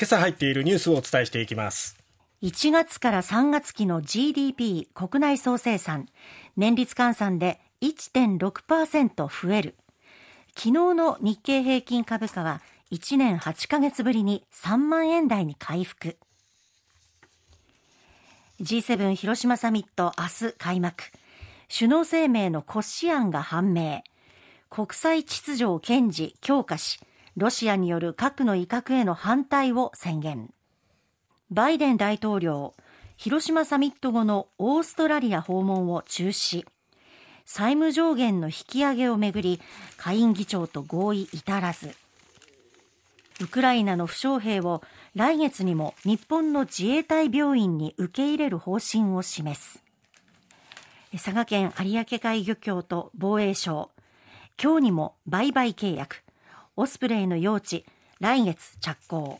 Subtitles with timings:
[0.00, 1.98] 今朝入っているニュースをお伝えしていきます。
[2.40, 6.06] 1月から3月期の GDP 国内総生産。
[6.56, 9.74] 年率換算で1.6%増える。
[10.56, 16.16] 昨日の日経平均株価は1年8ヶ月ぶりに3万円台に回復。
[18.62, 21.04] G7 広島サミット明日開幕。
[21.68, 24.00] 首脳声明の骨子案が判明。
[24.70, 27.00] 国際秩序を堅持強化し
[27.40, 30.52] ロシアによる核の威嚇への反対を宣言。
[31.50, 32.74] バイデン大統領
[33.16, 36.66] 広島サミット後のオーストラリア訪問を中止。
[37.46, 39.58] 債務上限の引き上げをめぐり
[39.96, 41.94] 下院議長と合意至らず。
[43.40, 44.82] ウクライナの負傷兵を
[45.14, 49.82] 来月にも日本の自衛隊病院に受け入れる方針を示す。
[51.12, 53.90] 佐賀県有明海漁協と防衛省。
[54.62, 56.22] 今日にも売買契約。
[56.80, 57.84] オスプレイの用地
[58.20, 59.38] 来月着工。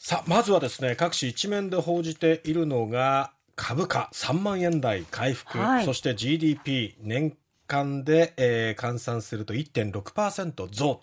[0.00, 7.36] さあまずはですね各紙一面で報じているのが株価3万円台回復、はい、そして GDP 年
[7.66, 11.00] 間で、えー、換算すると1.6%増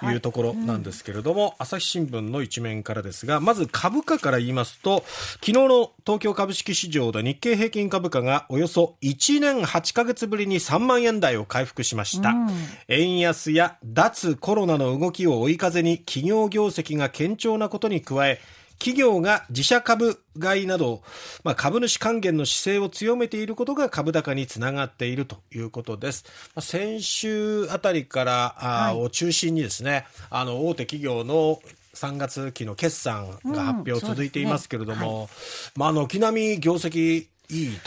[0.00, 12.30] というところなんですけれども、はいうん、朝日新聞の一面からですが、まず株価から言いますと、昨日の東京株式市場で日経平均株価がおよそ1年8ヶ月ぶりに3万円台を回復しました。
[12.30, 12.48] うん、
[12.88, 18.40] 円安や脱コロナの動きを追い風に企業業績が堅調なことに加え、
[18.78, 21.02] 企業が自社株買いなど、
[21.42, 26.24] まあ、株主還元の姿勢を強めていることが株高につながっているということです。
[26.54, 31.60] まあ、先週あたりからあ、はい、を中心にですね、あの大手企業の
[31.94, 35.28] 3月期の決算が発表続いていますけれども、うんねはい、
[35.76, 37.78] まあ、軒並み業績いい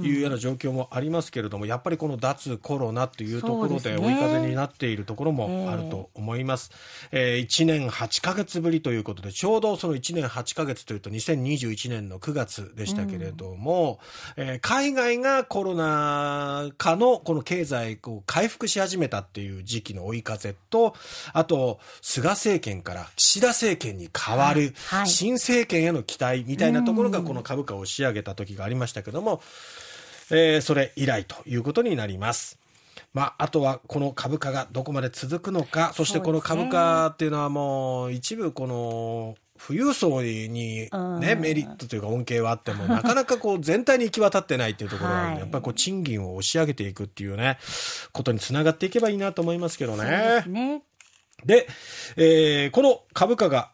[0.00, 6.70] というような状況もありますけれども、やっぱりこの脱コロナというところで追い風になっているところもあると思います。
[7.10, 13.98] えー、1年8か月ぶりということで、ちょうどその1年8か月というと2021年の9月でしたけれども、
[14.36, 20.94] うん、えー、海外がコロナ禍のこの経済を回復し始めたっていう時期の追い風と、
[21.32, 24.74] あと、菅政権から岸田政権に変わる、
[25.06, 28.81] 新政権への期待みたいなところがこの株価を押し上げた時がありました。
[28.82, 29.40] ましたけども、
[30.30, 32.58] えー、それ以来ということになります。
[33.14, 40.88] まあ、あとはこの株価がどこまで続くのか、そしてこの株価っていうのはもう一部この富裕層に
[41.20, 47.58] ね、メリットというか恩恵はあっても、なかなかこう全体に行き渡ってないっていうところが、やっぱりこう賃金を押し上げていくっていうね、
[48.12, 50.82] ことにつながっていけばいいなと思いますけどね。
[51.44, 51.66] で、ね、
[52.16, 53.71] えー、この株価が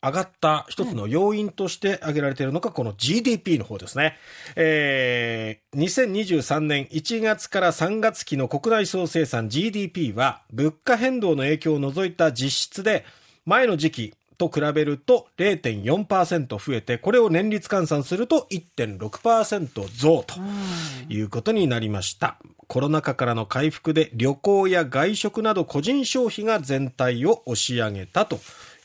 [0.00, 4.16] 上がった一つの要因として挙げられているのがこの GDP の方ですね。
[4.54, 13.04] えー、2023年1月から3月期の国内総生産 GDP は物価変動の影響を除いた実質で
[13.44, 20.34] 前の時期と比べると0.4%増えて、これを年率換算すると1.6%増と
[21.08, 22.38] いうことになりました。
[22.68, 28.38] コロナ禍からの回復で旅行や外食など個人消費が全体を押し上げたと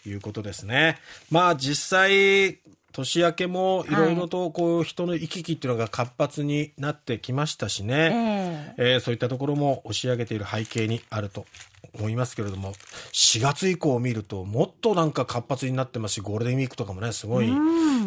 [0.06, 1.00] いうことですね。
[1.32, 2.60] まあ実際、
[2.94, 11.48] 年明けもいろいろとこう人の行き来っていうのが活発になってきましたしね、えー、えー、そういったところも押し上げている背景にあると
[11.96, 12.74] 思いますけれども
[13.12, 17.52] 4月以降を見るともっとなんか活発になってますしゴールデンウィークとかもねすごい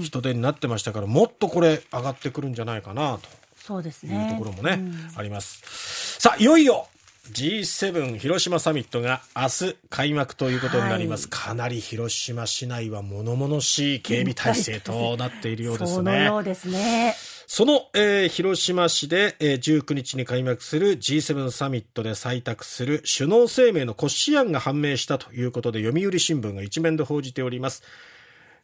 [0.03, 3.28] 人手になってましたからもっとこれ上がってくるんじゃないかなと
[3.67, 4.15] そうですね。
[4.15, 4.78] いうところもね、
[5.17, 6.21] あります。
[6.21, 6.87] さあ、いよいよ
[7.33, 16.27] G7 広島サミットが明日開幕ということになります、はい、かなり広島市内は物々しい警備体制となっているようですね。
[16.29, 17.15] そうですね。
[17.49, 27.83] その、えー、広島市で、えー、19日に開幕する G7 サミットで採択する首脳声明の骨子案が判明したということで読売新聞が一面で報じております。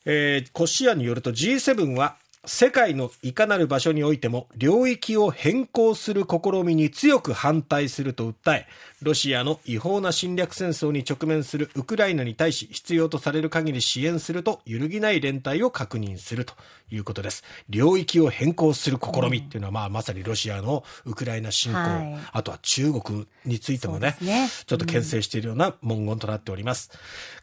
[0.04, 8.66] えー、骨子案によると G7 は世界のいかなる場所においても領域を変更する試みに強く反対すると訴え、
[9.00, 16.54] ロシアの違法な侵略戦争に直面するウクライナに対し必要とされる限り支援すると揺るぎない連帯を確認すると
[16.90, 17.44] いうことです。
[17.68, 26.90] 領域を変更する試みっていうのは、まあ、まさにロシアのウクライナ侵攻、はい、あとは中国についてもね、ねちょっと牽制しているような文言となっております。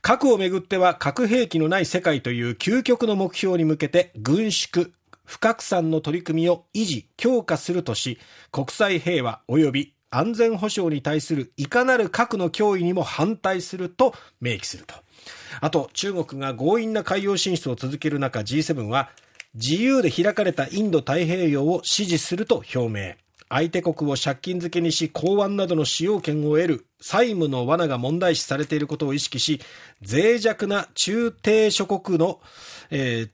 [0.02, 4.89] 核をめぐっては核兵器のない世界という究極の目標に向けて軍縮、
[5.30, 8.18] 不拡散の取り組みを維持、強化するとし、
[8.52, 14.96] 国際平和及び安全保障に対するいかなる核の脅威にも反対すると明記すると。
[15.62, 19.12] あと、中国が強引な海洋進出を続ける中、G7 は、
[19.54, 23.14] 自由で開かれたインド太平洋を支持すると表明。
[23.50, 29.60] 相手国を借金付けにし港湾などの使用権を得る債務の罠が問題視されていることを意識し
[30.08, 32.40] 脆弱な中低諸国の、
[32.92, 33.30] えー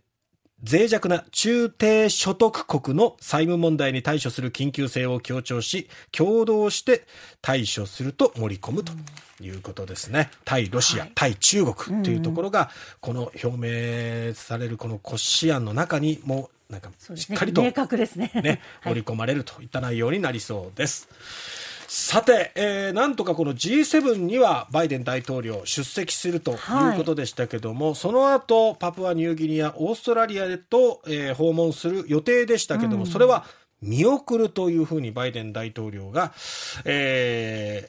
[0.69, 7.05] 脆弱な中低所得国の債務問題に対処する緊急性を強調し、共同して
[7.41, 8.91] 対処すると盛り込むと
[9.41, 10.31] いうことですね。
[10.43, 18.31] 対ロシア、はい、対中国というところが、この表明されるこの骨子案の中にもなんかしっかりと、ね、明確ですね。
[18.33, 21.07] ね 盛り込まれるといった内容になりそうです。
[21.87, 33.45] さて、えー、なんとかこの G7 にはバイデン大統領出席するということでしたけども、はい、その後パプアニューギニアオーストラリアへと、えー、訪問する予定でしたけども、うん、それは
[33.81, 36.33] 見送るというふうにバイデン大統領が、
[36.85, 37.87] え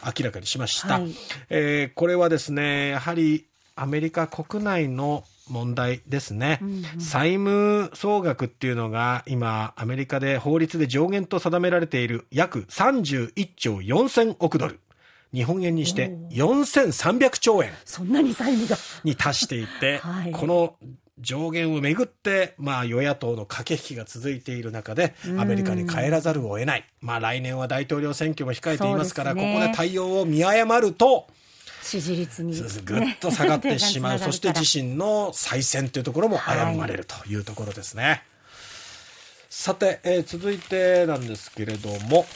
[0.00, 1.14] ー、明らかにしました、はい、
[1.48, 14.80] えー、これはですねやはりアメリカ国内の問題ですね、うんうん、債務総額っていうのが今アメリカで法律で上限と定められている約31兆4000億ドル。
[15.32, 17.70] 日本円にして4300兆円。
[17.84, 18.76] そんなに債務が。
[19.04, 20.76] に達していて、 はい、この
[21.20, 26.84] 上限をめぐって、まあ、与野党の駆け引きが続いている中で、アメリカに帰らざるを得ない。
[27.00, 31.26] まあ、来年は大統領選挙も控えていますから、ね、ここで対応を見誤ると、
[31.88, 32.54] 支持率に、
[32.84, 34.18] ぐっと下がってしまう。
[34.20, 38.22] そして自身の再選というところも危ぶまれるというところですね、はい、
[39.48, 42.26] さて、えー、続いてなんですけれども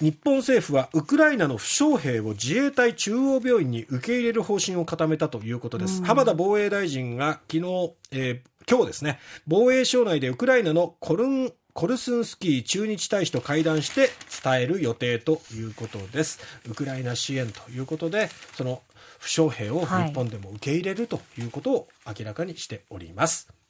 [0.00, 14.10] 日本政府はウクライナの負傷兵を自衛隊中央病院に受け入れる方針を固めたということです、浜田防衛大臣が昨日、えー、今日ですね防衛省内でウクライナのコルンコルスンスキー駐日大使と会談して
[14.44, 16.38] 伝える予定ということです。
[16.68, 18.82] ウクライナ支援ということで、その
[19.18, 23.54] 負傷兵を日本でも受け入れるということを明らかにしております。